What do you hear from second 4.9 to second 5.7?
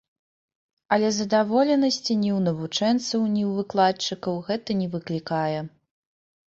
выклікае.